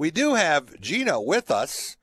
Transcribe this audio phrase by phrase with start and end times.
[0.00, 1.98] We do have Jeanna with us.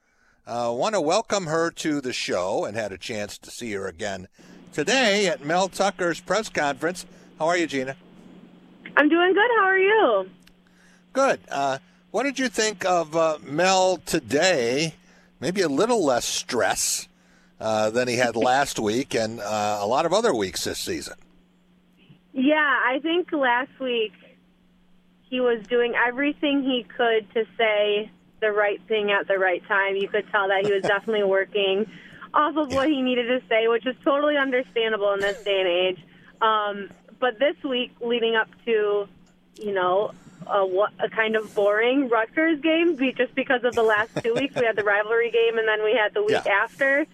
[0.45, 3.87] Uh, Want to welcome her to the show and had a chance to see her
[3.87, 4.27] again
[4.71, 7.07] today at Mel Tucker's press conference.
[7.39, 7.95] How are you, Jeanna?
[8.95, 9.49] I'm doing good.
[9.57, 10.29] How are you?
[11.11, 11.39] Good.
[11.49, 11.79] Uh,
[12.11, 14.93] what did you think of uh, Mel today?
[15.39, 17.07] Maybe a little less stress
[17.59, 21.15] uh, than he had last week and uh, a lot of other weeks this season.
[22.31, 24.13] Yeah, I think last week
[25.29, 29.95] he was doing everything he could to say the right thing at the right time.
[29.95, 31.85] You could tell that he was definitely working
[32.33, 35.67] off of what he needed to say, which is totally understandable in this day and
[35.67, 36.05] age.
[36.41, 39.07] Um, but this week, leading up to,
[39.57, 40.11] you know,
[40.45, 40.59] a,
[41.03, 44.75] a kind of boring Rutgers game, just because of the last two weeks, we had
[44.75, 46.63] the rivalry game and then we had the week Yeah.
[46.63, 47.05] after.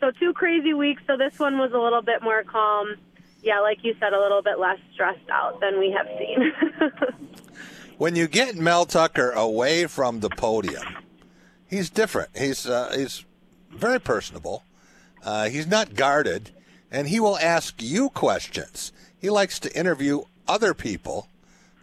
[0.00, 1.02] So two crazy weeks.
[1.06, 2.96] So this one was a little bit more calm.
[3.42, 6.52] Yeah, like you said, a little bit less stressed out than we have seen.
[8.02, 10.82] When you get Mel Tucker away from the podium,
[11.68, 12.30] he's different.
[12.36, 13.24] He's uh, he's
[13.70, 14.64] very personable.
[15.22, 16.50] Uh, he's not guarded,
[16.90, 18.90] and he will ask you questions.
[19.20, 21.28] He likes to interview other people.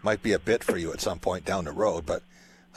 [0.03, 2.21] Might be a bit for you at some point down the road, but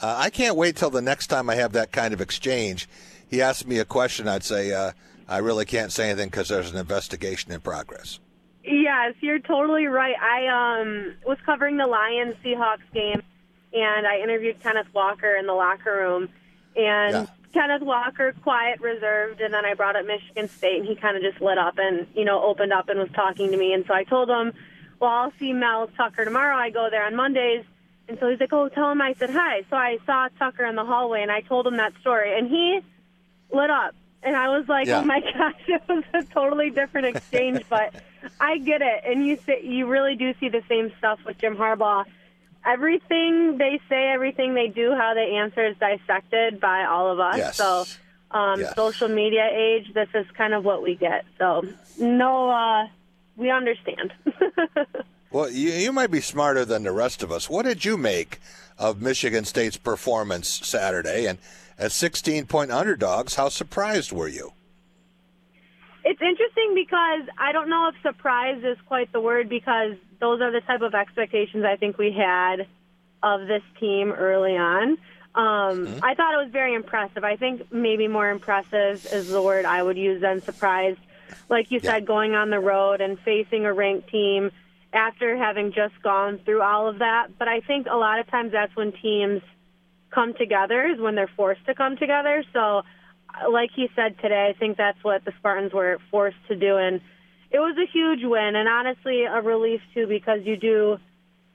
[0.01, 2.87] uh, I can't wait till the next time I have that kind of exchange.
[3.29, 4.93] He asks me a question, I'd say uh,
[5.27, 8.19] I really can't say anything because there's an investigation in progress.
[8.63, 10.15] Yes, you're totally right.
[10.19, 13.21] I um was covering the Lions Seahawks game,
[13.73, 16.29] and I interviewed Kenneth Walker in the locker room,
[16.75, 17.25] and Yeah.
[17.53, 21.21] Kenneth Walker, quiet, reserved, and then I brought up Michigan State, and he kind of
[21.21, 23.93] just lit up and you know opened up and was talking to me, and so
[23.93, 24.53] I told him,
[24.99, 26.55] well, I'll see Mel Tucker tomorrow.
[26.55, 27.65] I go there on Mondays.
[28.09, 30.75] And so he's like, "Oh, tell him I said hi." So I saw Tucker in
[30.75, 32.81] the hallway, and I told him that story, and he
[33.49, 33.95] lit up.
[34.25, 34.99] And I was like, Yeah.
[35.01, 37.93] "Oh my gosh, it was a totally different exchange." but
[38.39, 41.55] I get it, and you say, you really do see the same stuff with Jim
[41.57, 42.05] Harbaugh.
[42.65, 47.37] Everything they say, everything they do, how they answer is dissected by all of us.
[47.37, 47.57] Yes.
[47.57, 47.85] So,
[48.31, 48.73] um, Yes.
[48.75, 51.25] social media age, this is kind of what we get.
[51.37, 51.65] So,
[51.99, 52.87] no, uh,
[53.35, 54.13] we understand.
[55.31, 57.49] Well, you, you might be smarter than the rest of us.
[57.49, 58.39] What did you make
[58.77, 61.25] of Michigan State's performance Saturday?
[61.25, 61.39] And
[61.77, 64.53] as 16 point underdogs, how surprised were you?
[66.05, 70.51] It's interesting because I don't know if surprise is quite the word because those are
[70.51, 72.67] the type of expectations I think we had
[73.21, 74.97] of this team early on.
[75.35, 77.23] Um, I thought it was very impressive.
[77.23, 80.99] I think maybe more impressive is the word I would use than surprised.
[81.49, 81.93] Like you Yeah.
[81.93, 84.51] said, going on the road and facing a ranked team
[84.91, 87.29] after having just gone through all of that.
[87.39, 89.41] But I think a lot of times that's when teams
[90.13, 92.43] come together is when they're forced to come together.
[92.53, 92.83] So,
[93.49, 97.01] like he said today, I think that's what the Spartans were forced to do, and
[97.51, 100.97] it was a huge win, and honestly a relief too because you do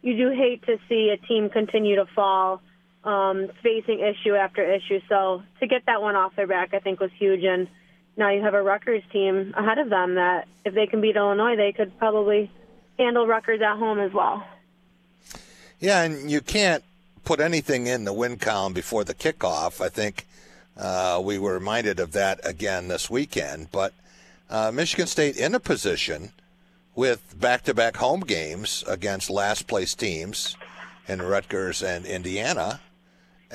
[0.02, 2.62] you do hate to see a team continue to fall,
[3.04, 5.00] um, facing issue after issue.
[5.08, 7.68] So to get that one off their back, I think was huge, and
[8.16, 11.56] now you have a Rutgers team ahead of them that if they can beat Illinois,
[11.56, 12.50] they could probably
[12.98, 14.44] handle Rutgers at home as well.
[15.80, 16.82] Yeah, and you can't
[17.24, 19.84] put anything in the win column before the kickoff.
[19.84, 20.26] I think
[20.76, 23.70] uh, we were reminded of that again this weekend.
[23.72, 23.92] But
[24.50, 26.32] uh, Michigan State in a position
[26.94, 30.56] with back to back home games against last place teams
[31.06, 32.80] in Rutgers and Indiana.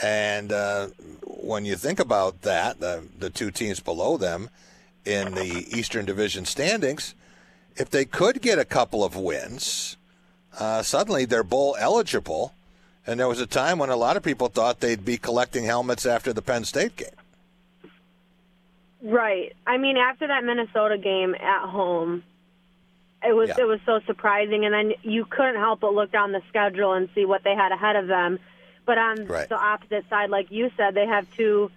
[0.02, 0.88] And uh,
[1.26, 4.50] when you think about that, the, the two teams below them
[5.06, 7.14] in the Eastern Division standings,
[7.76, 9.98] if they could get a couple of wins,
[10.60, 12.54] uh, suddenly they're bowl eligible.
[13.06, 16.06] And there was a time when a lot of people thought they'd be collecting helmets
[16.06, 17.10] after the Penn State game.
[19.02, 19.54] Right.
[19.68, 22.24] I mean, after that Minnesota game at home,
[23.26, 23.56] it was Yeah.
[23.60, 27.10] it was so surprising, and then you couldn't help but look down the schedule and
[27.14, 28.40] see what they had ahead of them.
[28.86, 29.48] But on Right.
[29.50, 31.72] the opposite side, like you said, they have two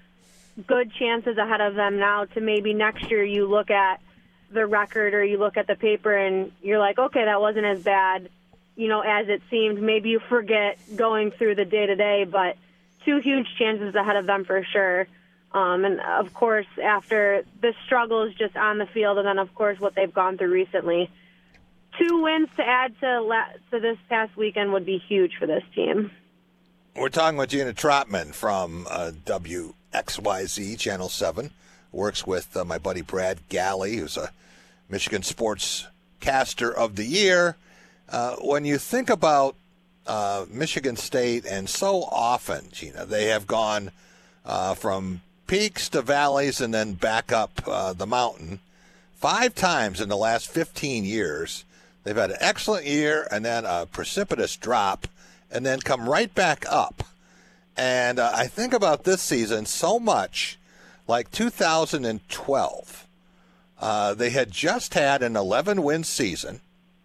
[0.67, 4.01] good chances ahead of them now to maybe next year you look at
[4.51, 7.83] the record or you look at the paper and you're like, okay, that wasn't as
[7.83, 8.29] bad,
[8.77, 9.83] you know, as it seemed.
[9.83, 12.57] Maybe you forget going through the day to day, but
[13.05, 15.07] two huge chances ahead of them for sure.
[15.53, 19.81] Um, and of course, after the struggles just on the field, and then of course
[19.81, 21.11] what they've gone through recently,
[21.99, 25.65] two wins to add to la- to this past weekend would be huge for this
[25.75, 26.11] team.
[26.95, 31.51] We're talking with Jeanna Trotman from uh, WXYZ Channel 7.
[31.93, 34.31] Works with uh, my buddy Brad Galli, who's a
[34.89, 35.87] Michigan Sports
[36.21, 37.57] Caster of the Year.
[38.09, 39.57] Uh, when you think about
[40.07, 43.91] uh, Michigan State, and so often, Jeanna, they have gone
[44.45, 48.61] uh, from peaks to valleys and then back up uh, the mountain.
[49.15, 51.65] Five times in the last 15 years,
[52.05, 55.09] they've had an excellent year and then a precipitous drop
[55.51, 57.03] and then come right back up.
[57.77, 60.59] And uh, I think about this season so much
[61.09, 63.07] like 2012.
[63.79, 66.61] Uh, they had just had an 11 win season,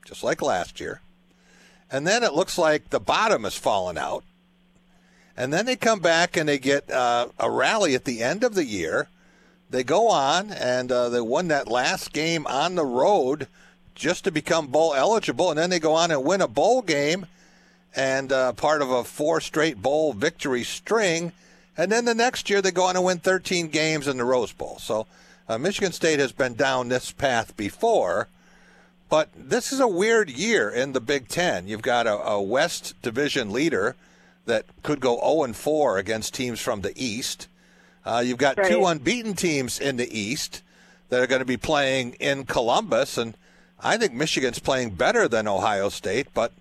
[0.06, 1.02] just like last year.
[1.92, 4.24] And then it looks like the bottom has fallen out.
[5.36, 8.56] And then they come back and they get uh, a rally at the end of
[8.56, 9.08] the year.
[9.70, 13.48] They go on and uh, they won that last game on the road
[13.96, 15.50] just to become bowl eligible.
[15.50, 17.26] And then they go on and win a bowl game
[17.96, 21.32] and uh, part of a four straight bowl victory string.
[21.78, 24.52] And then the next year they go on and win 13 games in the Rose
[24.52, 24.78] Bowl.
[24.80, 25.08] So
[25.48, 28.28] uh, Michigan State has been down this path before,
[29.12, 31.68] but this is a weird year in the Big Ten.
[31.68, 33.98] You've got a, a West Division leader
[34.46, 37.50] that could go 0 and 4 against teams from the East.
[38.06, 38.72] Uh, you've got right.
[38.72, 40.64] two unbeaten teams in the East
[41.10, 43.36] that are going to be playing in Columbus, and
[43.82, 46.54] I think Michigan's playing better than Ohio State, but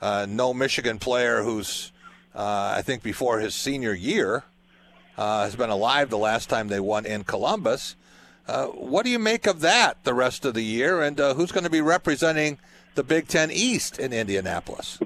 [0.00, 1.92] uh, no Michigan player who's,
[2.34, 4.42] uh, I think, before his senior year
[5.16, 7.94] uh, has been alive the last time they won in Columbus.
[8.46, 11.52] Uh, what do you make of that the rest of the year, and uh, who's
[11.52, 12.58] going to be representing
[12.94, 14.98] the Big Ten East in Indianapolis?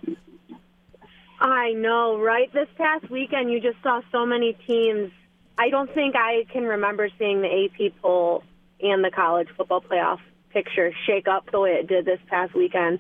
[1.41, 2.51] I know, right?
[2.53, 5.13] This past weekend, you just saw so many teams.
[5.59, 8.43] I don't think I can remember seeing the AP poll
[8.81, 12.99] and the college football playoff picture shake up the way it did this past weekend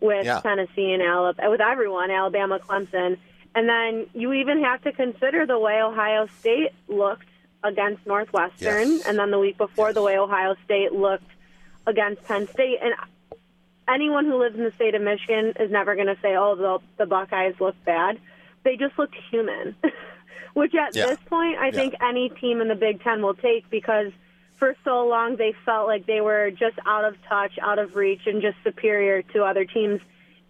[0.00, 0.40] with yeah.
[0.40, 3.18] Tennessee and Alabama, with everyone, Alabama, Clemson.
[3.54, 7.26] And then you even have to consider the way Ohio State looked
[7.64, 9.06] against Northwestern, yes.
[9.06, 9.94] and then the week before, yes.
[9.94, 11.30] the way Ohio State looked
[11.86, 12.78] against Penn State.
[12.82, 12.94] And
[13.88, 16.78] anyone who lives in the state of Michigan is never going to say, "Oh, the,
[16.98, 18.18] the Buckeyes look bad."
[18.64, 19.74] They just looked human,
[20.54, 21.06] which at yeah.
[21.06, 21.72] this point, I yeah.
[21.72, 24.12] think any team in the Big Ten will take because
[24.56, 28.26] for so long they felt like they were just out of touch, out of reach,
[28.26, 30.00] and just superior to other teams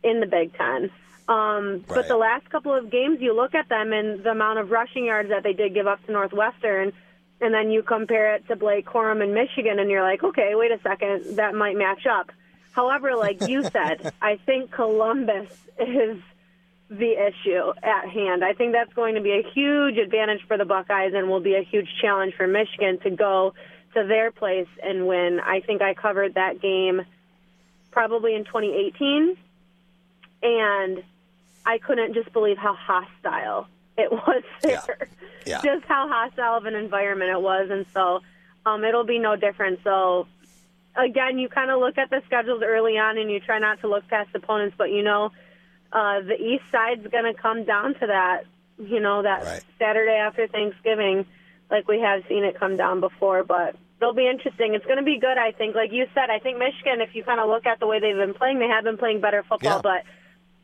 [0.02, 0.90] in the Big Ten.
[1.28, 1.88] Um, right.
[1.88, 5.06] But the last couple of games, you look at them and the amount of rushing
[5.06, 6.92] yards that they did give up to Northwestern,
[7.40, 10.72] and then you compare it to Blake Corum in Michigan, and you're like, okay, wait
[10.72, 12.30] a second, that might match up.
[12.72, 16.18] However, like you said, I think Columbus is
[16.90, 18.44] the issue at hand.
[18.44, 21.54] I think that's going to be a huge advantage for the Buckeyes and will be
[21.54, 23.54] a huge challenge for Michigan to go
[23.94, 25.40] to their place and win.
[25.40, 27.02] I think I covered that game
[27.90, 29.36] probably in 2018,
[30.42, 31.02] and
[31.64, 34.82] I couldn't just believe how hostile it was there.
[34.98, 35.06] Yeah.
[35.44, 35.60] Yeah.
[35.62, 38.20] Just how hostile of an environment it was, and so
[38.64, 39.80] um, it'll be no different.
[39.82, 40.26] So
[40.96, 43.88] again, you kind of look at the schedules early on, and you try not to
[43.88, 45.30] look past opponents, but you know.
[45.94, 48.44] Uh, the east side's going to come down to that,
[48.78, 49.62] you know, that right.
[49.78, 51.26] Saturday after Thanksgiving
[51.70, 53.44] like we have seen it come down before.
[53.44, 54.72] But it'll be interesting.
[54.72, 55.74] It's going to be good, I think.
[55.74, 58.16] Like you said, I think Michigan, if you kind of look at the way they've
[58.16, 59.76] been playing, they have been playing better football.
[59.76, 59.80] Yeah.
[59.82, 60.04] But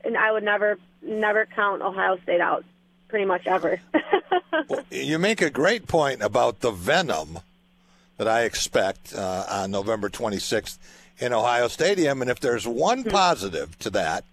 [0.04, 2.64] and I would never, never count Ohio State out,
[3.08, 3.80] pretty much ever.
[4.68, 7.40] well, you make a great point about the venom
[8.16, 10.78] that I expect uh, on November 26th
[11.18, 12.20] in Ohio Stadium.
[12.22, 13.10] And if there's one hmm.
[13.10, 14.24] positive to that,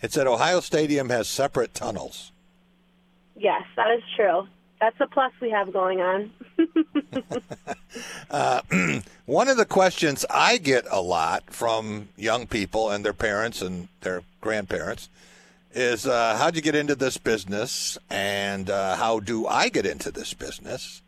[0.00, 2.30] it's that Ohio Stadium has separate tunnels.
[3.36, 4.46] Yes, that is true
[4.80, 6.30] that's a plus we have going on.
[8.30, 8.60] uh,
[9.26, 13.88] one of the questions I get a lot from young people and their parents and
[14.00, 15.08] their grandparents
[15.72, 20.10] is uh, how'd you get into this business and uh, how do I get into
[20.10, 21.02] this business?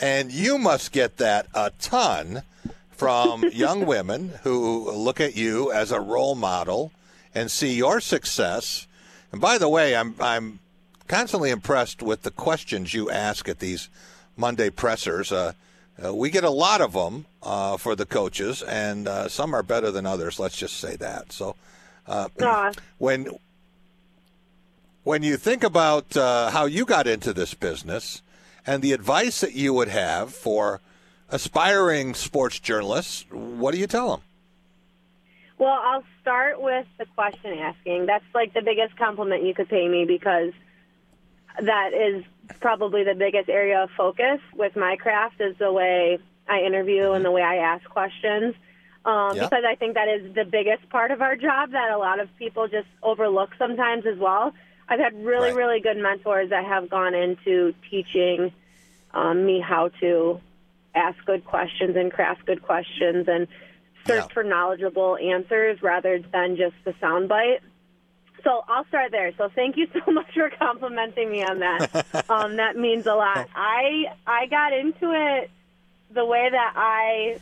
[0.00, 2.42] And you must get that a ton
[2.90, 6.92] from young women who look at you as a role model
[7.34, 8.86] and see your success.
[9.30, 10.58] And by the way, I'm I'm
[11.12, 13.90] constantly impressed with the questions you ask at these
[14.34, 15.30] Monday pressers.
[15.30, 15.52] Uh,
[16.02, 19.62] uh, we get a lot of them uh, for the coaches, and uh, some are
[19.62, 20.40] better than others.
[20.40, 21.30] Let's just say that.
[21.30, 21.54] So,
[22.06, 23.28] uh, when
[25.04, 28.22] when you think about uh, how you got into this business
[28.66, 30.80] and the advice that you would have for
[31.28, 34.20] aspiring sports journalists, what do you tell them?
[35.58, 38.06] Well, I'll start with the question asking.
[38.06, 40.52] That's like the biggest compliment you could pay me because
[41.60, 42.24] that is
[42.60, 46.18] probably the biggest area of focus with my craft is the way
[46.48, 48.54] I interview and the way I ask questions.
[49.04, 49.44] Um, yeah.
[49.44, 52.28] Because I think that is the biggest part of our job that a lot of
[52.38, 54.52] people just overlook sometimes as well.
[54.88, 55.56] I've had really, right.
[55.56, 58.52] really good mentors that have gone into teaching
[59.12, 60.40] um, me how to
[60.94, 63.48] ask good questions and craft good questions and
[64.06, 64.34] search yeah.
[64.34, 67.60] for knowledgeable answers rather than just the soundbite.
[68.44, 69.32] So I'll start there.
[69.38, 72.26] So thank you so much for complimenting me on that.
[72.30, 73.48] um, that means a lot.
[73.54, 75.50] I I got into it
[76.12, 77.40] the way that I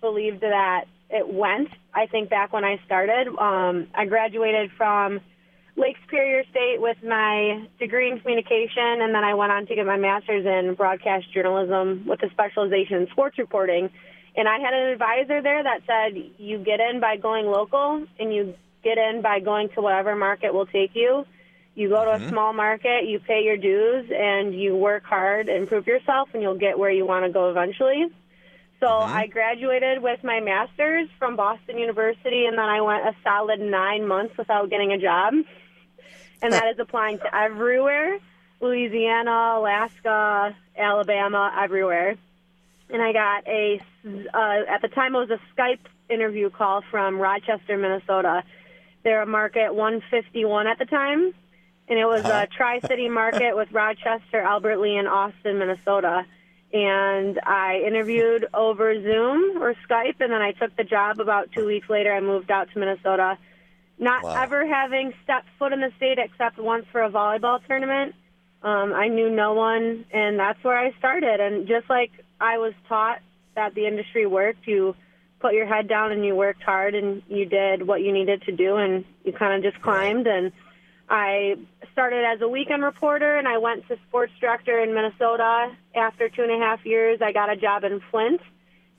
[0.00, 1.68] believed that it went.
[1.94, 5.20] I think back when I started, um, I graduated from
[5.76, 9.86] Lake Superior State with my degree in communication, and then I went on to get
[9.86, 13.90] my master's in broadcast journalism with a specialization in sports reporting.
[14.36, 18.34] And I had an advisor there that said, you get in by going local, and
[18.34, 18.54] you
[18.86, 21.26] get in by going to whatever market will take you.
[21.74, 25.68] You go to a small market, you pay your dues, and you work hard and
[25.68, 28.06] prove yourself, and you'll get where you want to go eventually.
[28.80, 33.60] So I graduated with my master's from Boston University, and then I went a solid
[33.60, 35.34] nine months without getting a job.
[36.42, 38.18] And that is applying to everywhere
[38.60, 42.16] Louisiana, Alaska, Alabama, everywhere.
[42.88, 43.80] And I got a,
[44.32, 48.44] uh, at the time, it was a Skype interview call from Rochester, Minnesota.
[49.06, 51.32] They're a market 151 at the time
[51.88, 56.26] and it was a tri-city market with Rochester, Albert Lea, and Austin, Minnesota.
[56.72, 61.20] And I interviewed over Zoom or Skype, and then I took the job.
[61.20, 63.38] About two weeks later, I moved out to Minnesota,
[63.96, 64.42] not Wow.
[64.42, 68.16] ever having stepped foot in the state except once for a volleyball tournament.
[68.64, 71.38] Um, I knew no one, and that's where I started.
[71.38, 72.10] And just like
[72.40, 73.20] I was taught
[73.54, 74.96] that the industry worked, you
[75.40, 78.52] put your head down and you worked hard, and you did what you needed to
[78.52, 80.52] do, and you kind of just climbed and
[81.08, 81.56] I
[81.92, 85.70] started as a weekend reporter and I went to sports director in Minnesota.
[85.94, 88.40] After two and a half years, I got a job in Flint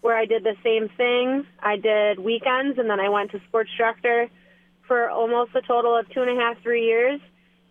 [0.02, 1.46] where I did the same thing.
[1.60, 4.30] I did weekends and then I went to sports director
[4.88, 7.20] for almost a total of two and a half, three years.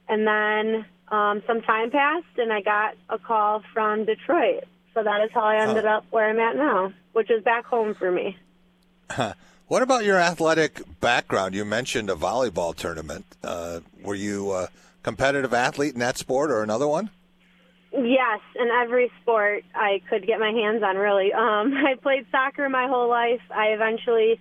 [0.09, 4.65] And then um, some time passed and I got a call from Detroit.
[4.93, 7.95] So that is how I ended up where I'm at now, which is back home
[7.95, 8.37] for me.
[9.69, 11.57] What about your athletic background?
[11.57, 13.25] You mentioned a volleyball tournament.
[13.43, 14.69] Uh, were you a
[15.03, 17.11] competitive athlete in that sport or another one?
[17.93, 21.33] Yes, in every sport I could get my hands on, really.
[21.33, 23.41] Um, I played soccer my whole life.
[23.51, 24.39] I eventually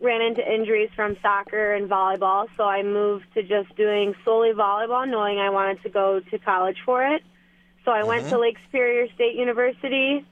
[0.00, 5.06] ran into injuries from soccer and volleyball, so I moved to just doing solely volleyball,
[5.06, 7.22] knowing I wanted to go to college for it.
[7.84, 10.24] So I went to Lake Superior State University,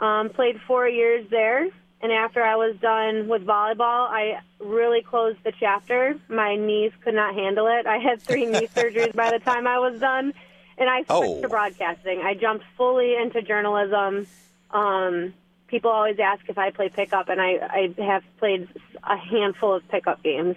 [0.00, 1.68] um, played four years there,
[2.04, 6.14] and after I was done with volleyball, I really closed the chapter.
[6.28, 7.86] My knees could not handle it.
[7.86, 10.34] I had three knee surgeries by the time I was done,
[10.76, 11.40] and I switched Oh.
[11.40, 12.20] to broadcasting.
[12.20, 14.26] I jumped fully into journalism.
[14.70, 15.32] Um,
[15.68, 17.56] people always ask if I play pickup, and I,
[17.98, 18.68] I have played
[19.02, 20.56] a handful of pickup games.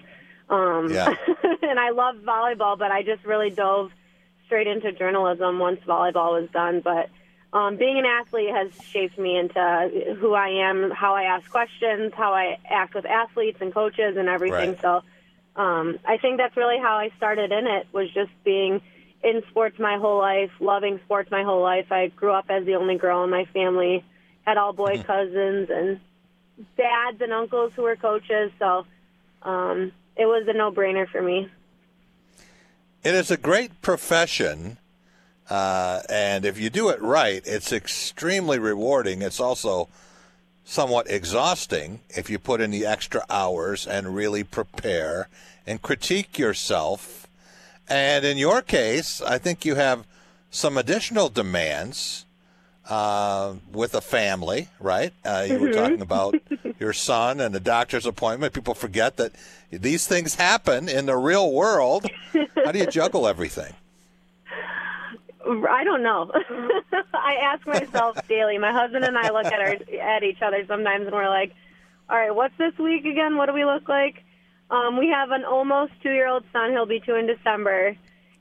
[0.50, 1.14] Um, Yeah.
[1.62, 3.92] and I love volleyball, but I just really dove
[4.48, 6.82] straight into journalism once volleyball was done.
[6.82, 7.10] But
[7.58, 12.14] um, being an athlete has shaped me into who I am, how I ask questions,
[12.16, 14.72] how I act with athletes and coaches and everything.
[14.72, 14.82] Right.
[14.82, 15.02] So
[15.56, 18.80] um, I think that's really how I started in it was just being
[19.24, 21.92] in sports my whole life, loving sports my whole life.
[21.92, 24.06] I grew up as the only girl in my family,
[24.46, 26.00] had all boy cousins and
[26.78, 28.52] dads and uncles who were coaches.
[28.60, 28.86] So
[29.42, 31.50] um, it was a no-brainer for me.
[33.04, 34.78] It is a great profession,
[35.50, 39.22] uh, and if you do it right, it's extremely rewarding.
[39.22, 39.88] It's also
[40.66, 45.30] somewhat exhausting if you put in the extra hours and really prepare
[45.66, 47.28] and critique yourself.
[47.88, 50.06] And in your case, I think you have
[50.52, 52.26] some additional demands
[52.90, 55.14] uh, with a family, right?
[55.24, 56.36] Uh, you were talking about
[56.80, 58.54] your son and a doctor's appointment.
[58.54, 59.34] People forget that
[59.72, 62.06] these things happen in the real world.
[62.66, 63.74] How do you juggle everything?
[65.48, 66.32] I don't know.
[67.14, 68.58] I ask myself daily.
[68.58, 71.54] My husband and I look at our at each other sometimes, and we're like,
[72.10, 73.38] "All right, what's this week again?
[73.38, 74.24] What do we look like?"
[74.70, 76.72] Um, we have an almost two-year-old son.
[76.72, 77.96] He'll be two in December,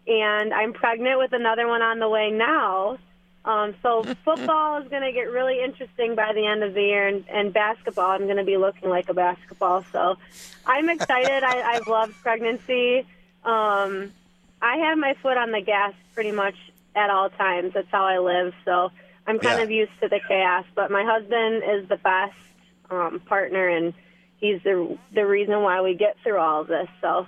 [0.06, 2.98] and I'm pregnant with another one on the way now.
[3.44, 7.06] Um, so football is going to get really interesting by the end of the year,
[7.06, 9.84] and, and basketball, I'm going to be looking like a basketball.
[9.92, 10.16] So
[10.66, 11.44] I'm excited.
[11.44, 13.06] I, I've loved pregnancy.
[13.44, 14.12] Um,
[14.60, 16.56] I have my foot on the gas pretty much
[16.96, 17.72] at all times.
[17.74, 18.52] That's how I live.
[18.64, 18.90] So
[19.26, 19.64] I'm kind Yeah.
[19.64, 20.64] of used to the chaos.
[20.74, 22.34] But my husband is the best
[22.90, 23.92] um, partner, and
[24.38, 26.88] he's the the reason why we get through all of this.
[27.00, 27.26] So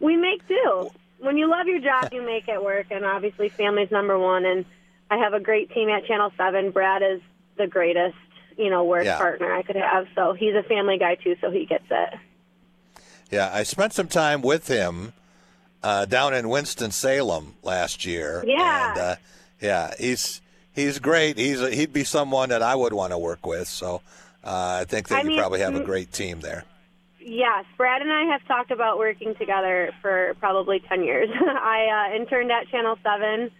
[0.00, 0.90] we make do.
[1.18, 4.44] When you love your job, you make it work, and obviously, family's number one.
[4.44, 4.64] And
[5.10, 6.72] I have a great team at Channel Seven.
[6.72, 7.20] Brad is
[7.56, 8.16] the greatest,
[8.58, 9.16] you know, work Yeah.
[9.16, 10.06] partner I could have.
[10.14, 12.14] So he's a family guy too, so he gets it.
[13.30, 15.12] Yeah, I spent some time with him
[15.82, 18.42] uh, down in Winston Salem last year.
[18.46, 18.90] Yeah.
[18.90, 19.16] and uh,
[19.60, 20.40] yeah, he's
[20.74, 21.38] he's great.
[21.38, 23.68] He's a, he'd be someone that I would want to work with.
[23.68, 24.02] So
[24.44, 26.64] uh, I think that I you mean, probably have a great team there.
[27.20, 31.28] Yes, Brad and I have talked about working together for probably 10 years.
[31.40, 33.50] I uh, interned at Channel 7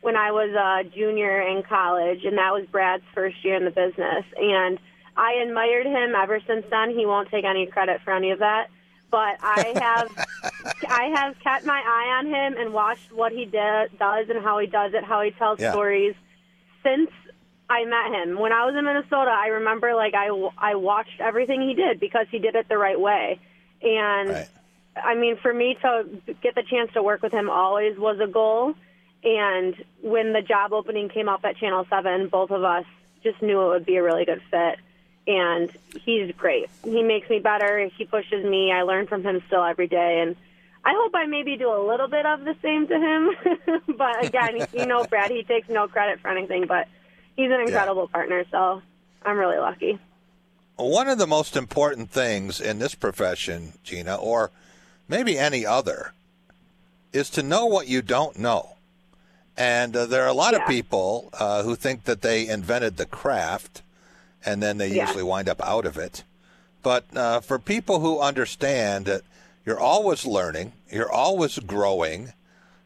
[0.00, 3.70] when I was a junior in college, and that was Brad's first year in the
[3.70, 4.24] business.
[4.36, 4.80] And
[5.16, 6.90] I admired him ever since then.
[6.90, 8.66] He won't take any credit for any of that.
[9.12, 13.98] but I have I have kept my eye on him and watched what he did,
[13.98, 15.72] does and how he does it, how he tells Yeah.
[15.72, 16.14] stories
[16.84, 17.10] since
[17.68, 18.38] I met him.
[18.38, 22.26] When I was in Minnesota, I remember like I I watched everything he did because
[22.30, 23.40] he did it the right way.
[23.82, 24.48] And Right.
[24.96, 26.06] I mean, for me to
[26.42, 28.74] get the chance to work with him always was a goal.
[29.24, 32.84] And when the job opening came up at Channel 7, both of us
[33.24, 34.78] just knew it would be a really good fit.
[35.26, 35.72] And
[36.04, 36.68] he's great.
[36.84, 37.88] He makes me better.
[37.96, 38.70] He pushes me.
[38.70, 40.20] I learn from him still every day.
[40.20, 40.36] And
[40.86, 43.80] I hope I maybe do a little bit of the same to him.
[43.96, 46.88] but again, you know, Brad, he takes no credit for anything, but
[47.36, 48.44] he's an incredible partner.
[48.50, 48.82] So
[49.24, 49.98] I'm really lucky.
[50.76, 54.50] One of the most important things in this profession, Jeanna, or
[55.08, 56.12] maybe any other,
[57.12, 58.70] is to know what you don't know.
[59.56, 63.06] And uh, there are a lot of people uh, who think that they invented the
[63.06, 63.82] craft,
[64.44, 65.06] and then they Yeah.
[65.06, 66.24] usually wind up out of it.
[66.82, 69.22] But uh, for people who understand that
[69.64, 72.32] you're always learning, you're always growing,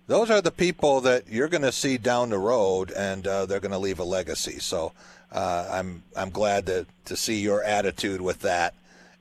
[0.09, 3.61] those are the people that you're going to see down the road, and uh, they're
[3.61, 4.59] going to leave a legacy.
[4.59, 4.93] So
[5.31, 8.75] uh, I'm I'm glad to to see your attitude with that,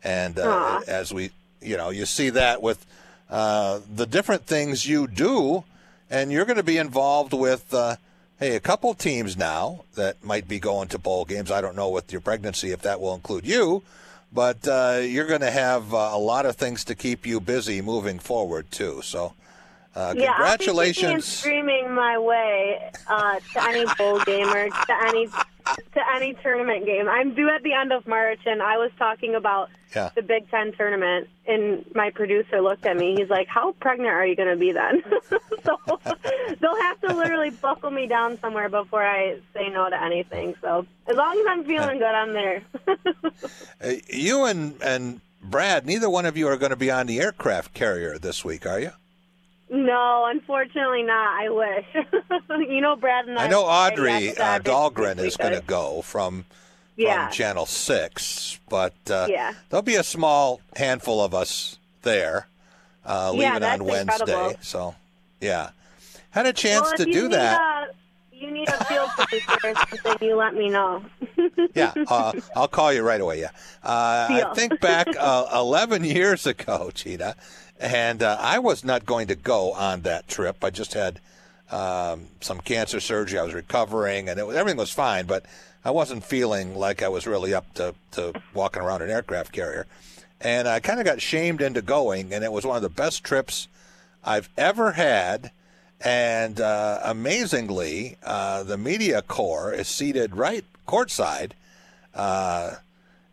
[0.04, 2.86] and uh, as we you know you see that with
[3.30, 5.66] uh, the different things you do,
[6.10, 7.74] and you're going to be involved with.
[7.74, 7.98] Uh,
[8.40, 11.50] Hey, a couple teams now that might be going to bowl games.
[11.50, 13.82] I don't know with your pregnancy if that will include you,
[14.32, 17.82] but uh, you're going to have uh, a lot of things to keep you busy
[17.82, 19.02] moving forward too.
[19.04, 19.34] So,
[19.96, 21.26] uh, Yeah, I'll be congratulations.
[21.26, 27.10] screaming my way uh, to any bowl game or to any to any tournament game.
[27.10, 30.12] I'm due at the end of March, and I was talking about Yeah.
[30.16, 33.16] the Big Ten tournament, and my producer looked at me.
[33.18, 35.04] He's like, "How pregnant are you going to be then?"
[35.66, 36.00] so
[37.50, 40.56] buckle me down somewhere before I say no to anything.
[40.62, 42.64] So as long as I'm feeling good, I'm there.
[43.80, 47.20] Uh, you and and Brad, neither one of you are going to be on the
[47.20, 48.92] aircraft carrier this week, are you?
[49.70, 51.28] no, unfortunately not.
[51.44, 51.86] I wish.
[52.70, 53.46] you know, Brad and I.
[53.46, 56.46] I know Audrey uh, Dahlgren is going to go from
[56.96, 57.28] Yeah.
[57.28, 59.54] from Channel Six, but uh, Yeah.
[59.70, 62.48] there'll be a small handful of us there,
[63.06, 64.24] uh, Yeah, leaving that's on Wednesday.
[64.24, 64.56] incredible.
[64.62, 64.96] So,
[65.40, 65.70] yeah,
[66.38, 67.60] had a chance well, to do that.
[67.60, 71.04] A, you need a field producer or something, you let me know.
[71.76, 73.40] yeah, uh, I'll call you right away.
[73.40, 73.50] Yeah,
[73.84, 77.36] uh, I think back uh, 11 years ago, Cheetah,
[77.80, 80.64] and uh, I was not going to go on that trip.
[80.64, 81.20] I just had
[81.72, 83.40] um, some cancer surgery.
[83.40, 85.46] I was recovering, and it was, everything was fine, but
[85.84, 89.88] I wasn't feeling like I was really up to, to walking around an aircraft carrier.
[90.40, 93.24] And I kind of got shamed into going, and it was one of the best
[93.24, 93.68] trips
[94.24, 95.52] I've ever had.
[96.04, 101.52] And uh, amazingly, uh, the media corps is seated right courtside.
[102.14, 102.76] Uh,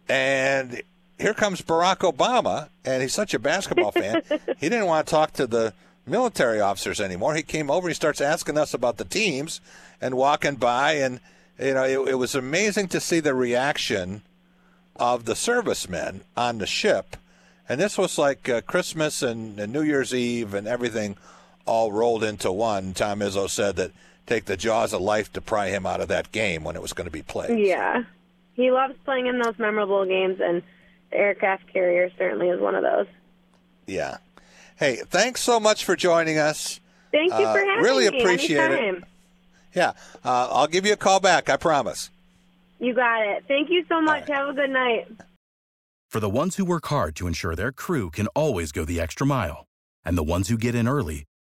[0.09, 0.83] and
[1.19, 4.23] here comes Barack Obama, and he's such a basketball fan.
[4.59, 5.75] he didn't want to talk to the
[6.07, 7.35] military officers anymore.
[7.35, 9.61] He came over, he starts asking us about the teams
[10.01, 10.93] and walking by.
[10.95, 11.21] And,
[11.59, 14.23] you know, it, it was amazing to see the reaction
[14.97, 17.17] of the servicemen on the ship.
[17.69, 21.17] And this was like uh, Christmas and, and New Year's Eve and everything
[21.67, 22.93] all rolled into one.
[22.95, 23.91] Tom Izzo said that
[24.27, 26.93] take the jaws of life to pry him out of that game when it was
[26.93, 27.59] going to be played.
[27.59, 28.03] yeah.
[28.55, 30.63] He loves playing in those memorable games, and
[31.11, 33.07] the aircraft carrier certainly is one of those.
[33.87, 34.19] Yeah.
[34.77, 36.79] Hey, thanks so much for joining us.
[37.11, 38.17] Thank you Uh, for having really me.
[38.17, 39.05] Really appreciate it.
[39.75, 39.91] Yeah,
[40.25, 41.49] uh, I'll give you a call back.
[41.51, 42.11] I promise.
[42.79, 43.45] You got it.
[43.49, 44.29] Thank you so much.
[44.29, 44.37] right.
[44.37, 45.09] Have a good night.
[46.09, 49.27] For the ones who work hard to ensure their crew can always go the extra
[49.27, 49.67] mile,
[50.05, 51.25] and the ones who get in early